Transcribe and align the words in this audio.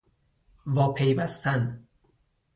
واپیوستن 0.75 1.87